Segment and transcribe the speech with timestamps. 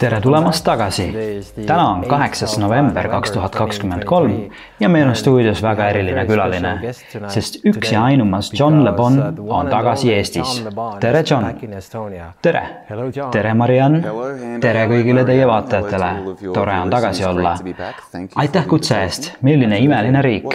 [0.00, 1.04] tere tulemast tagasi.
[1.66, 4.32] täna on kaheksas november kaks tuhat kakskümmend kolm
[4.80, 6.72] ja meil on stuudios väga eriline külaline,
[7.28, 10.64] sest üks ja ainumas John Le Bon on tagasi Eestis.
[11.00, 11.46] tere, John.
[12.42, 12.62] tere.
[13.30, 14.00] tere, Mariann.
[14.60, 16.10] tere kõigile teie vaatajatele.
[16.54, 17.54] tore on tagasi olla.
[18.34, 20.48] aitäh kutse eest, milline imeline riik.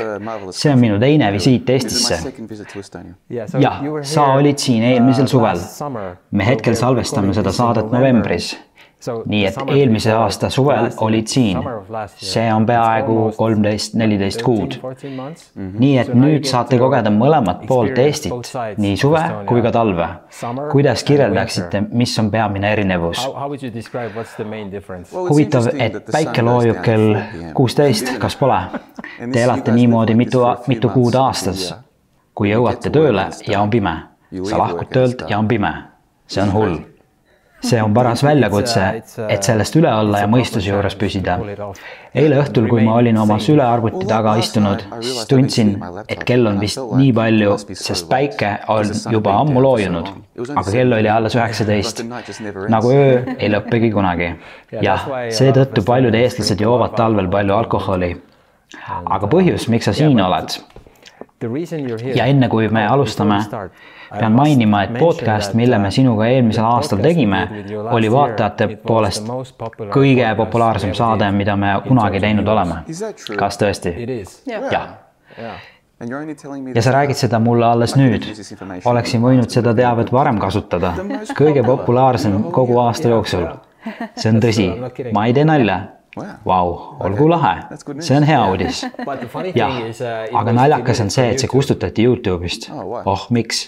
[0.50, 2.18] see on minu teine visiit Eestisse.
[3.60, 5.60] jah, sa olid siin eelmisel suvel.
[6.32, 8.56] me hetkel salvestame seda saadet novembris
[9.26, 11.60] nii et eelmise aasta suvel olid siin.
[12.16, 14.78] see on peaaegu kolmteist, neliteist kuud.
[15.56, 20.08] nii et nüüd saate kogeda mõlemat poolt Eestit, nii suve kui ka talve.
[20.72, 23.28] kuidas kirjeldaksite, mis on peamine erinevus?
[25.30, 27.16] huvitav, et päike loojub kell
[27.54, 28.60] kuusteist, kas pole?
[29.34, 31.74] Te elate niimoodi mitu, mitu kuud aastas.
[32.36, 33.96] kui jõuate tööle ja on pime,
[34.44, 35.72] sa lahkud töölt ja on pime,
[36.28, 36.76] see on hull
[37.66, 38.84] see on paras väljakutse,
[39.30, 41.38] et sellest üle olla ja mõistuse juures püsida.
[42.16, 45.74] eile õhtul, kui ma olin oma sülearvuti taga istunud, siis tundsin,
[46.08, 50.12] et kell on vist nii palju, sest päike on juba ammu loojunud,
[50.56, 52.06] aga kell oli alles üheksateist.
[52.70, 54.32] nagu öö ei lõppegi kunagi.
[54.82, 58.16] jah, seetõttu paljud eestlased joovad talvel palju alkoholi.
[58.88, 60.60] aga põhjus, miks sa siin oled?
[62.16, 63.40] Ja enne kui me alustame,
[64.10, 67.44] pean mainima, et podcast, mille me sinuga eelmisel aastal tegime,
[67.92, 69.28] oli vaatajate poolest
[69.94, 72.84] kõige populaarsem saade, mida me kunagi teinud oleme.
[73.38, 73.96] kas tõesti?
[74.48, 74.92] jah
[76.76, 78.26] ja sa räägid seda mulle alles nüüd.
[78.86, 80.94] oleksin võinud seda teavet varem kasutada.
[81.38, 83.48] kõige populaarsem kogu aasta jooksul.
[84.16, 84.68] see on tõsi,
[85.14, 85.80] ma ei tee nalja
[86.16, 86.70] Vau,
[87.04, 87.56] olgu lahe,
[88.00, 88.86] see on hea uudis.
[89.56, 89.74] jah,
[90.40, 92.70] aga naljakas on see, et see kustutati Youtube'ist.
[92.72, 93.66] oh, miks?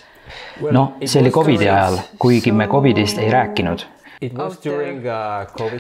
[0.72, 3.84] noh, see oli Covidi ajal, kuigi me Covidist ei rääkinud.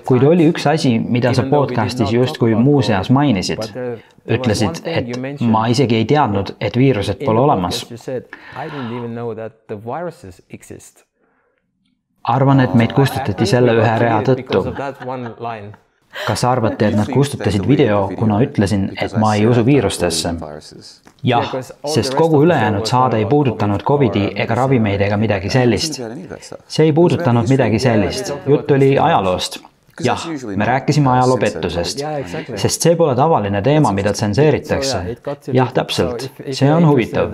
[0.05, 3.63] kuid oli üks asi, mida sa podcast'is justkui muuseas mainisid.
[4.27, 7.85] ütlesid, et ma isegi ei teadnud, et viirused pole olemas.
[12.23, 14.63] arvan, et meid kustutati selle ühe rea tõttu
[16.25, 20.33] kas arvate, et nad kustutasid video, kuna ütlesin, et ma ei usu viirustesse?
[21.23, 21.55] jah,
[21.85, 26.01] sest kogu ülejäänud saade ei puudutanud Covidi ega ravimeid ega midagi sellist.
[26.67, 29.59] see ei puudutanud midagi sellist, jutt oli ajaloost
[30.03, 32.03] jah, me rääkisime ajaloopettusest,
[32.55, 35.01] sest see pole tavaline teema, mida tsenseeritakse.
[35.53, 37.33] jah, täpselt, see on huvitav.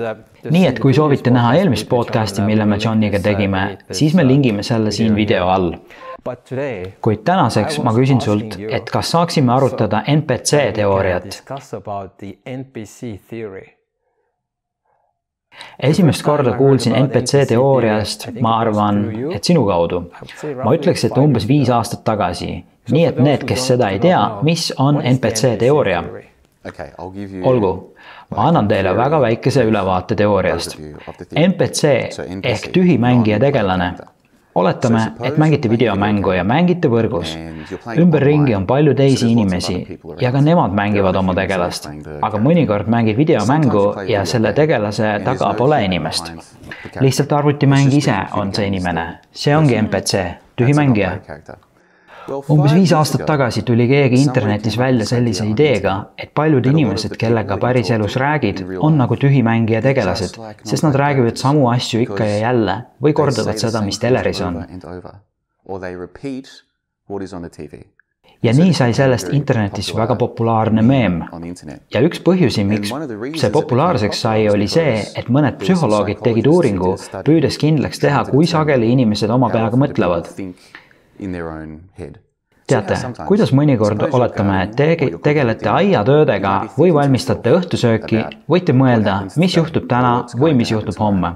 [0.49, 4.91] nii et kui soovite näha eelmist podcast'i, mille me Johniga tegime, siis me lingime selle
[4.91, 5.73] siin video all
[7.01, 11.41] kuid tänaseks ma küsin sult, et kas saaksime arutada NPC teooriat?
[15.79, 19.03] esimest korda kuulsin NPC teooriast, ma arvan,
[19.35, 20.03] et sinu kaudu.
[20.63, 22.63] ma ütleks, et umbes viis aastat tagasi.
[22.91, 26.03] nii et need, kes seda ei tea, mis on NPC teooria?
[27.43, 27.73] olgu,
[28.31, 30.77] ma annan teile väga väikese ülevaate teooriast.
[31.47, 31.93] NPC
[32.43, 33.93] ehk tühimängija tegelane
[34.55, 37.33] oletame, et mängite videomängu ja mängite võrgus.
[37.97, 41.89] ümberringi on palju teisi inimesi ja ka nemad mängivad oma tegelast,
[42.21, 46.31] aga mõnikord mängid videomängu ja selle tegelase taga pole inimest.
[46.99, 50.25] lihtsalt arvutimäng ise on see inimene, see ongi NPC,
[50.55, 51.17] tühimängija
[52.29, 58.17] umbes viis aastat tagasi tuli keegi internetis välja sellise ideega, et paljud inimesed, kellega päriselus
[58.21, 63.59] räägid, on nagu tühimängija tegelased, sest nad räägivad samu asju ikka ja jälle või kordavad
[63.59, 64.63] seda, mis teleris on.
[68.43, 71.21] ja nii sai sellest internetis väga populaarne meem.
[71.93, 72.91] ja üks põhjusi, miks
[73.39, 76.95] see populaarseks sai, oli see, et mõned psühholoogid tegid uuringu,
[77.25, 80.31] püüdes kindlaks teha, kui sageli inimesed oma peaga mõtlevad
[82.67, 82.97] teate,
[83.27, 90.21] kuidas mõnikord oletame, et te tegelete aiatöödega või valmistate õhtusööki, võite mõelda, mis juhtub täna
[90.39, 91.35] või mis juhtub homme.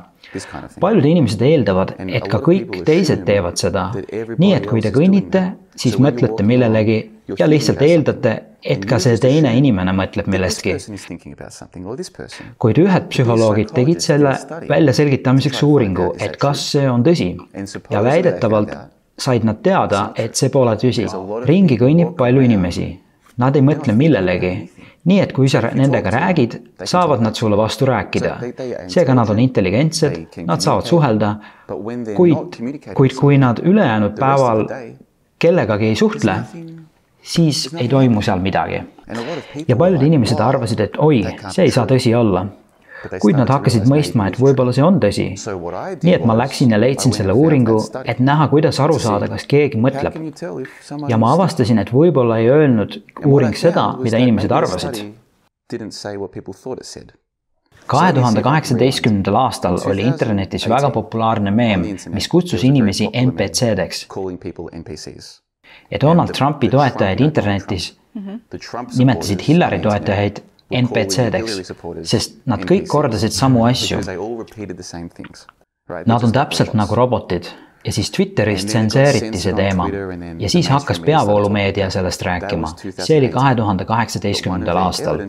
[0.80, 3.92] paljud inimesed eeldavad, et ka kõik teised teevad seda.
[4.38, 5.44] nii et kui te kõnnite,
[5.76, 6.98] siis mõtlete millelegi
[7.40, 10.76] ja lihtsalt eeldate, et ka see teine inimene mõtleb millestki.
[12.58, 14.36] kuid ühed psühholoogid tegid selle
[14.70, 17.36] väljaselgitamiseks uuringu, et kas see on tõsi.
[17.92, 18.76] Ja väidetavalt
[19.18, 21.08] said nad teada, et see pole tõsi.
[21.46, 22.88] ringi kõnnib palju inimesi.
[23.38, 24.56] Nad ei mõtle millelegi.
[25.08, 28.38] nii et kui sa nendega räägid, saavad nad sulle vastu rääkida.
[28.88, 31.36] seega nad on intelligentsed, nad saavad suhelda,
[32.16, 32.60] kuid,
[32.94, 34.68] kuid kui nad ülejäänud päeval
[35.40, 36.36] kellegagi ei suhtle,
[37.22, 38.84] siis ei toimu seal midagi.
[39.68, 42.46] ja paljud inimesed arvasid, et oi, see ei saa tõsi olla
[43.22, 45.28] kuid nad hakkasid mõistma, et võib-olla see on tõsi.
[46.04, 49.80] nii et ma läksin ja leidsin selle uuringu, et näha, kuidas aru saada, kas keegi
[49.82, 50.18] mõtleb.
[51.10, 55.04] ja ma avastasin, et võib-olla ei öelnud uuring seda, mida inimesed arvasid.
[57.88, 64.08] kahe tuhande kaheksateistkümnendal aastal oli internetis väga populaarne meem, mis kutsus inimesi NPC-deks.
[65.92, 67.94] ja Donald Trumpi toetajaid internetis
[68.98, 70.42] nimetasid Hillary toetajaid
[70.72, 71.72] NPC-deks,
[72.08, 74.02] sest nad kõik kordasid samu asju.
[75.88, 77.48] Nad on täpselt nagu robotid
[77.88, 79.88] ja siis Twitteris tsenseeriti see teema.
[80.40, 82.68] Ja siis hakkas peavoolumeedia sellest rääkima.
[83.00, 85.22] see oli kahe tuhande kaheksateistkümnendal aastal,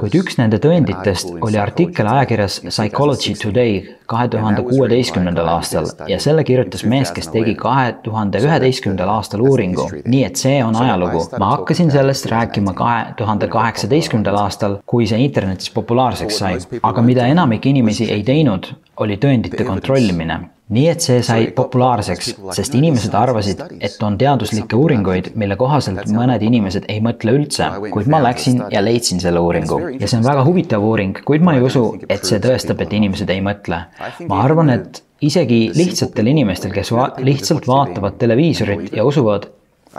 [0.00, 5.90] kuid üks nende tõenditest oli artikkel ajakirjas Psychology Today kahe tuhande kuueteistkümnendal aastal.
[6.08, 10.76] Ja selle kirjutas mees, kes tegi kahe tuhande üheteistkümnendal aastal uuringu, nii et see on
[10.76, 11.26] ajalugu.
[11.38, 17.26] ma hakkasin sellest rääkima kahe tuhande kaheksateistkümnendal aastal, kui see internetis populaarseks sai, aga mida
[17.26, 23.60] enamik inimesi ei teinud, oli tõendite kontrollimine nii et see sai populaarseks, sest inimesed arvasid,
[23.78, 28.82] et on teaduslikke uuringuid, mille kohaselt mõned inimesed ei mõtle üldse, kuid ma läksin ja
[28.82, 32.42] leidsin selle uuringu ja see on väga huvitav uuring, kuid ma ei usu, et see
[32.42, 33.84] tõestab, et inimesed ei mõtle.
[34.26, 39.46] ma arvan, et isegi lihtsatel inimestel, kes va lihtsalt vaatavad televiisorit ja usuvad,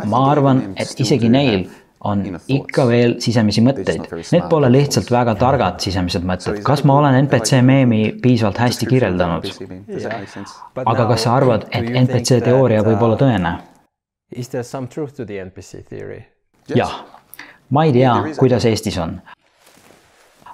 [0.06, 1.68] ma arvan, et isegi neil
[2.06, 4.06] on ikka veel sisemisi mõtteid.
[4.32, 6.62] Need pole lihtsalt väga targad sisemised mõtted.
[6.66, 9.48] kas ma olen NPC meemi piisavalt hästi kirjeldanud?
[10.86, 13.56] aga kas sa arvad, et NPC teooria võib olla tõene?
[16.76, 16.94] jah,
[17.70, 19.18] ma ei tea, kuidas Eestis on.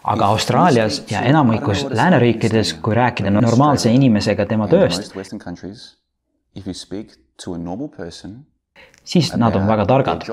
[0.03, 5.15] aga Austraalias ja enamikus lääneriikides, kui rääkida normaalse inimesega tema tööst,
[9.03, 10.25] siis nad on väga targad.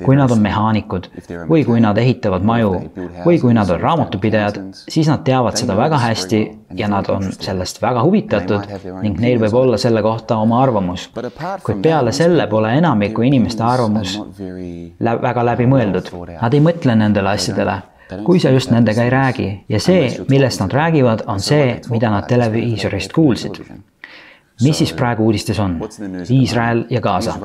[0.00, 1.10] kui nad on mehaanikud
[1.48, 2.70] või kui nad ehitavad maju
[3.26, 6.40] või kui nad on raamatupidajad, siis nad teavad seda väga hästi
[6.78, 8.64] ja nad on sellest väga huvitatud
[9.02, 11.10] ning neil võib olla selle kohta oma arvamus.
[11.62, 14.16] kuid peale selle pole enamiku inimeste arvamus
[15.00, 16.10] lä väga läbimõeldud.
[16.40, 17.82] Nad ei mõtle nendele asjadele.
[18.24, 22.26] kui sa just nendega ei räägi ja see, millest nad räägivad, on see, mida nad
[22.26, 23.60] televiisorist kuulsid.
[24.64, 25.78] Mis siis praegu uudistes on?
[26.30, 27.36] Iisrael ja Gaza.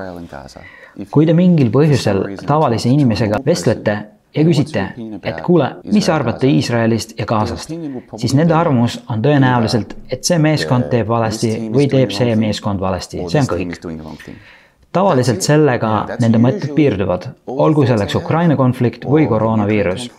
[1.11, 3.95] Kui te mingil põhjusel tavalise inimesega vestlete
[4.35, 4.83] ja küsite,
[5.23, 7.71] et kuule, mis arvate Iisraelist ja Gazast,
[8.19, 13.23] siis nende arvamus on tõenäoliselt, et see meeskond teeb valesti või teeb see meeskond valesti,
[13.31, 14.29] see on kõik.
[14.95, 20.09] tavaliselt sellega nende mõtted piirduvad, olgu selleks Ukraina konflikt või koroonaviirus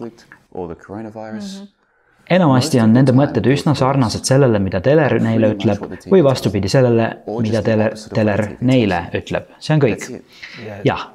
[2.30, 7.10] enamasti on nende mõtted üsna sarnased sellele, mida teler neile ütleb või vastupidi sellele,
[7.44, 10.08] mida teler, teler neile ütleb, see on kõik.
[10.86, 11.08] jah,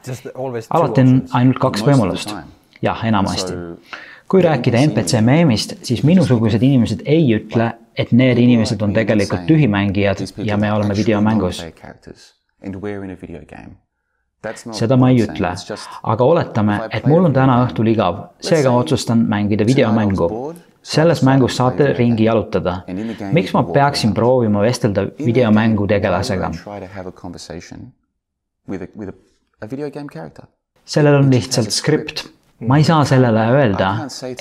[0.69, 2.33] alati on ainult kaks võimalust.
[2.81, 3.53] jah, enamasti.
[4.31, 10.23] kui rääkida NPC meemist, siis minusugused inimesed ei ütle, et need inimesed on tegelikult tühimängijad
[10.45, 11.63] ja me oleme videomängus
[14.73, 15.51] seda ma ei ütle,
[16.01, 20.29] aga oletame, et mul on täna õhtul igav, seega otsustan mängida videomängu
[20.81, 22.81] selles mängus saate ringi jalutada.
[23.31, 26.51] miks ma peaksin proovima vestelda videomängu tegelasega?
[30.85, 32.25] sellel on lihtsalt skript.
[32.67, 33.91] ma ei saa sellele öelda,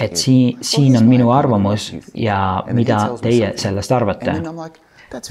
[0.01, 4.35] et siin, siin on minu arvamus ja mida teie sellest arvate.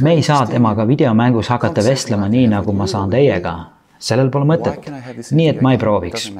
[0.01, 3.57] me ei saa temaga videomängus hakata vestlema nii, nagu ma saan teiega
[3.99, 4.89] sellel pole mõtet.
[5.31, 6.31] nii et ma ei prooviks.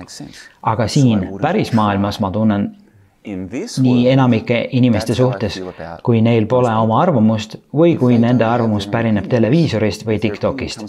[0.61, 2.69] aga siin päris maailmas ma tunnen
[3.25, 5.59] nii enamike inimeste suhtes,
[6.03, 10.85] kui neil pole oma arvamust või kui nende arvamus pärineb televiisorist või Tiktokist.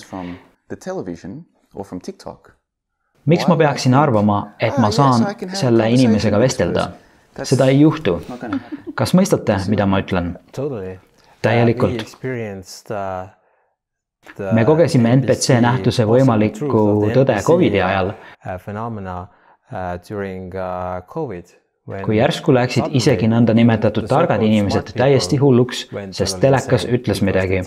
[3.27, 6.91] miks ma peaksin arvama, et ma saan selle inimesega vestelda?
[7.43, 8.19] seda ei juhtu.
[8.95, 10.35] kas mõistate, mida ma ütlen?
[11.43, 12.17] täielikult.
[14.53, 16.85] me kogesime NPC nähtuse võimalikku
[17.15, 18.15] tõde Covidi ajal.
[21.89, 27.63] Uh, uh, kui järsku läksid isegi nõndanimetatud targad inimesed täiesti hulluks, sest telekas ütles midagi.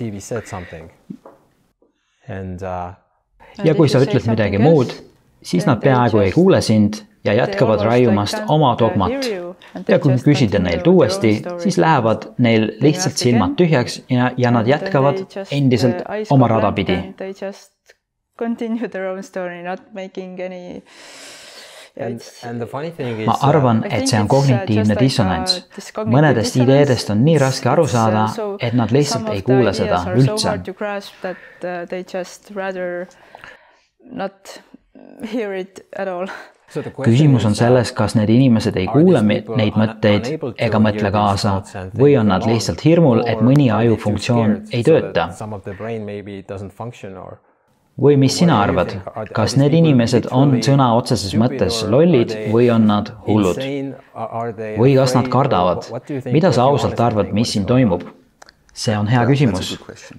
[3.63, 4.93] ja kui sa ütled midagi muud,
[5.43, 9.25] siis nad peaaegu ei kuule sind ja jätkavad raiumast oma dogmat.
[9.87, 15.23] ja kui küsida neilt uuesti, siis lähevad neil lihtsalt silmad tühjaks ja, ja nad jätkavad
[15.51, 16.99] endiselt oma rada pidi.
[18.37, 20.81] Continue their own story, not making any
[21.93, 25.59] ma arvan, et see on uh, kognitiivne dissonants.
[26.09, 28.23] mõnedest ideedest on nii raske aru saada,
[28.57, 30.55] et nad lihtsalt ei kuule seda üldse.
[37.03, 41.59] küsimus on selles, kas need inimesed ei kuule neid mõtteid ega mõtle kaasa
[41.93, 45.29] või on nad lihtsalt hirmul, et mõni ajufunktsioon ei tööta
[48.01, 48.95] või mis sina arvad,
[49.37, 53.61] kas need inimesed on sõna otseses mõttes lollid või on nad hullud?
[54.79, 55.89] või kas nad kardavad?
[56.33, 58.07] mida sa ausalt arvad, mis siin toimub?
[58.73, 59.75] see on hea küsimus.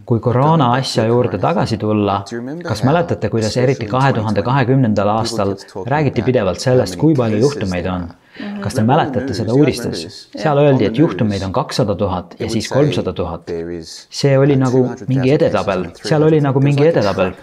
[0.06, 2.20] kui koroona asja juurde tagasi tulla,
[2.62, 5.56] kas mäletate, kuidas eriti kahe tuhande kahekümnendal aastal
[5.90, 8.06] räägiti pidevalt sellest, kui palju juhtumeid on?
[8.62, 10.06] kas te mäletate seda uudistes?
[10.30, 13.50] seal öeldi, et juhtumeid on kakssada tuhat ja siis kolmsada tuhat.
[14.22, 17.34] see oli nagu mingi edetabel, seal oli nagu mingi edetabel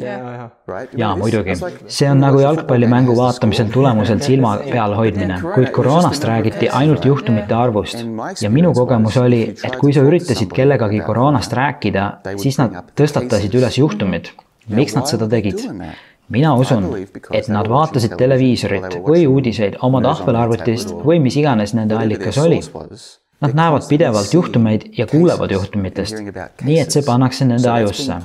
[0.00, 1.56] jaa, muidugi.
[1.86, 7.98] see on nagu jalgpallimängu vaatamisel tulemusel silma peal hoidmine, kuid koroonast räägiti ainult juhtumite arvust.
[8.42, 12.06] ja minu kogemus oli, et kui sa üritasid kellegagi koroonast rääkida,
[12.40, 14.32] siis nad tõstatasid üles juhtumid.
[14.68, 15.60] miks nad seda tegid?
[16.28, 16.86] mina usun,
[17.32, 22.62] et nad vaatasid televiisorit või uudiseid oma tahvelarvutist või mis iganes nende allikas oli.
[23.42, 26.22] Nad näevad pidevalt juhtumeid ja kuulevad juhtumitest,
[26.62, 28.20] nii et see pannakse nende ajusse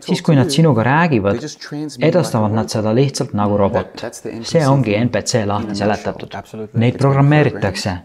[0.00, 1.40] siis, kui nad sinuga räägivad,
[2.04, 4.04] edastavad nad seda lihtsalt nagu robot.
[4.42, 6.36] see ongi NPC lahti seletatud.
[6.74, 7.96] Neid programmeeritakse.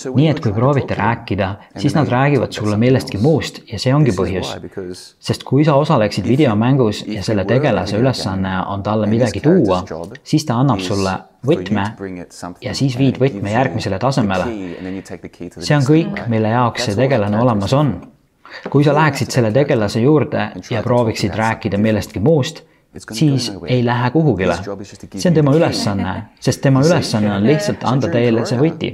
[0.00, 4.54] nii et kui proovite rääkida, siis nad räägivad sulle millestki muust ja see ongi põhjus.
[5.20, 9.82] sest kui sa osaleksid videomängus ja selle tegelase ülesanne on talle midagi tuua,
[10.24, 11.84] siis ta annab sulle võtme
[12.64, 14.48] ja siis viid võtme järgmisele tasemele.
[15.58, 17.94] see on kõik, mille jaoks see tegelane olemas on
[18.70, 22.64] kui sa läheksid selle tegelase juurde ja prooviksid rääkida millestki muust,
[23.12, 24.56] siis ei lähe kuhugile.
[25.16, 28.90] see on tema ülesanne, sest tema ülesanne on lihtsalt anda teile see võti.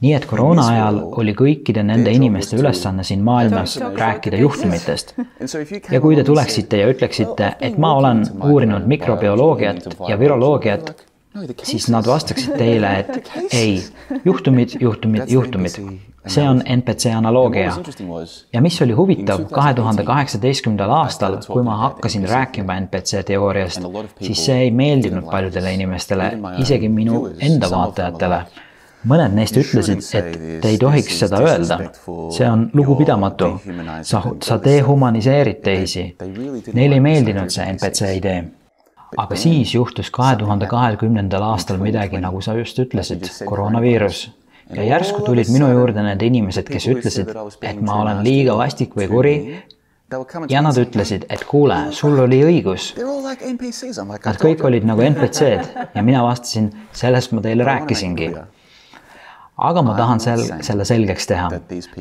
[0.00, 5.14] nii et koroona ajal oli kõikide nende inimeste ülesanne siin maailmas rääkida juhtumitest.
[5.90, 10.94] ja kui te tuleksite ja ütleksite, et ma olen uurinud mikrobioloogiat ja viroloogiat,
[11.62, 13.76] siis nad vastaksid teile, et ei,
[14.24, 15.76] juhtumid, juhtumid, juhtumid.
[16.26, 17.72] see on NPC analoogia.
[18.52, 23.80] ja mis oli huvitav, kahe tuhande kaheksateistkümnendal aastal, kui ma hakkasin rääkima NPC teooriast,
[24.20, 28.44] siis see ei meeldinud paljudele inimestele, isegi minu enda vaatajatele.
[29.08, 31.78] mõned neist ütlesid, et te ei tohiks seda öelda.
[32.30, 33.54] see on lugupidamatu.
[34.02, 36.16] sa, sa dehumaniseerid teisi.
[36.72, 38.42] Neile ei meeldinud see NPC idee
[39.18, 44.24] aga siis juhtus kahe tuhande kahekümnendal aastal midagi, nagu sa just ütlesid, koroonaviirus
[44.72, 49.08] ja järsku tulid minu juurde need inimesed, kes ütlesid, et ma olen liiga vastik või
[49.10, 49.36] kuri.
[50.48, 52.92] ja nad ütlesid, et kuule, sul oli õigus.
[52.96, 58.32] Nad kõik olid nagu NPC-d ja mina vastasin, sellest ma teile rääkisingi
[59.62, 61.48] aga ma tahan sel-, selle selgeks teha.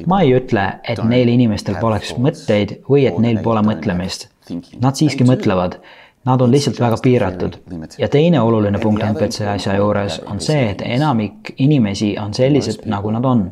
[0.08, 4.30] ma ei ütle, et neil inimestel poleks mõtteid või et neil pole mõtlemist.
[4.82, 5.78] Nad siiski mõtlevad
[6.26, 7.54] Nad on lihtsalt väga piiratud.
[7.98, 13.12] ja teine oluline punkt NPC asja juures on see, et enamik inimesi on sellised, nagu
[13.12, 13.52] nad on.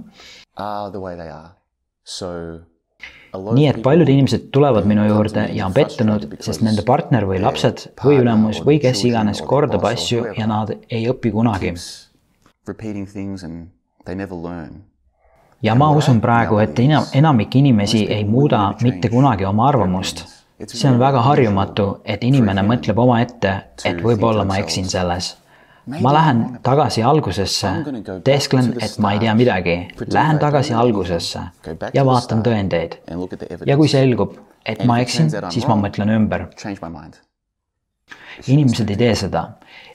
[3.53, 7.85] nii et paljud inimesed tulevad minu juurde ja on pettunud, sest nende partner või lapsed
[8.03, 11.73] või ülemus või kes iganes kordab asju ja nad ei õpi kunagi.
[15.63, 16.79] ja ma usun praegu, et
[17.13, 22.97] enamik inimesi ei muuda mitte kunagi oma arvamust see on väga harjumatu, et inimene mõtleb
[22.99, 23.53] omaette,
[23.85, 25.35] et võib-olla ma eksin selles.
[25.89, 27.69] ma lähen tagasi algusesse,
[28.23, 29.77] teesklen, et ma ei tea midagi,
[30.13, 31.39] lähen tagasi algusesse
[31.93, 32.99] ja vaatan tõendeid.
[33.65, 34.35] ja kui selgub,
[34.65, 36.47] et ma eksin, siis ma mõtlen ümber.
[38.47, 39.45] inimesed ei tee seda.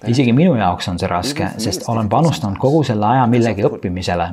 [0.07, 4.33] isegi minu jaoks on see raske, sest olen panustanud kogu selle aja millegi õppimisele.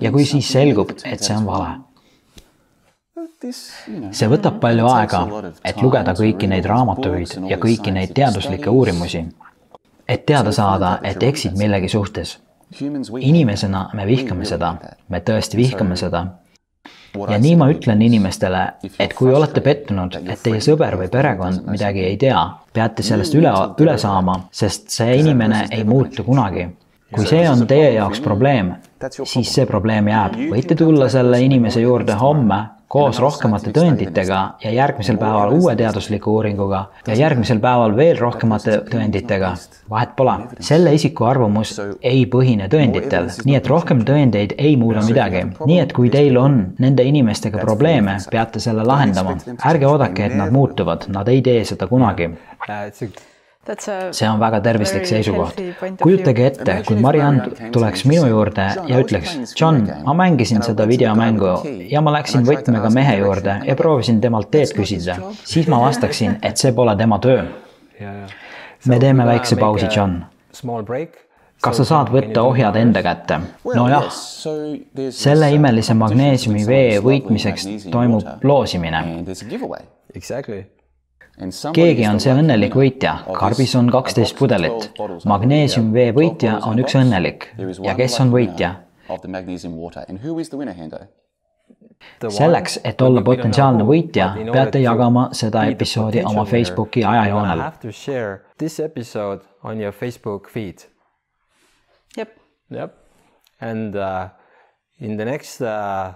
[0.00, 1.78] ja kui siis selgub, et see on vale
[4.12, 5.20] see võtab palju aega,
[5.66, 9.24] et lugeda kõiki neid raamatuid ja kõiki neid teaduslikke uurimusi.
[10.08, 12.38] et teada saada, et eksid millegi suhtes.
[13.20, 14.74] inimesena me vihkame seda,
[15.08, 16.26] me tõesti vihkame seda.
[17.28, 18.66] ja nii ma ütlen inimestele,
[18.98, 23.52] et kui olete pettunud, et teie sõber või perekond midagi ei tea, peate sellest üle,
[23.80, 26.68] üle saama, sest see inimene ei muutu kunagi.
[27.10, 28.76] Kui see on teie jaoks probleem,
[29.24, 30.36] siis see probleem jääb.
[30.52, 32.60] võite tulla selle inimese juurde homme
[32.90, 39.52] koos rohkemate tõenditega ja järgmisel päeval uue teadusliku uuringuga ja järgmisel päeval veel rohkemate tõenditega.
[39.90, 45.44] vahet pole, selle isiku arvamus ei põhine tõenditel, nii et rohkem tõendeid ei muuda midagi.
[45.64, 49.36] nii et kui teil on nende inimestega probleeme, peate selle lahendama.
[49.72, 52.32] ärge oodake, et nad muutuvad, nad ei tee seda kunagi
[54.12, 55.58] see on väga tervislik seisukoht.
[56.00, 61.52] kujutage ette, kui Mariann tuleks minu juurde ja ütleks, John, ma mängisin seda videomängu
[61.90, 66.56] ja ma läksin võtmega mehe juurde ja proovisin temalt teed küsida, siis ma vastaksin, et
[66.56, 67.44] see pole tema töö.
[68.88, 70.22] me teeme väikse pausi, John.
[71.60, 73.42] kas sa saad võtta ohjad enda kätte?
[73.76, 74.08] nojah,
[75.12, 79.04] selle imelise magneesiumi vee võitmiseks toimub loosimine.
[81.74, 84.90] Keegi on see õnnelik võitja, karbis on kaksteist pudelit.
[85.24, 87.48] magneesiumvee võitja on üks õnnelik
[87.84, 88.74] ja kes on võitja?
[92.28, 97.62] selleks, et olla potentsiaalne võitja, peate jagama seda episoodi oma Facebooki ajajoonel.
[102.18, 102.32] Yep.
[102.70, 102.96] Yep.
[103.60, 104.30] And uh,
[105.00, 106.14] in the next uh,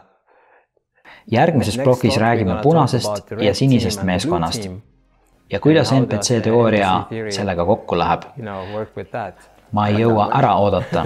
[1.31, 4.69] järgmises plokis räägime punasest ja sinisest meeskonnast
[5.51, 8.23] ja kuidas NPC teooria sellega kokku läheb.
[9.75, 11.05] ma ei jõua ära oodata.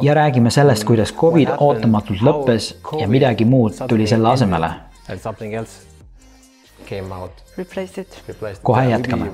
[0.06, 4.70] ja räägime sellest, kuidas Covid ootamatult lõppes ja midagi muud tuli selle asemele.
[8.62, 9.30] Kohe jätkame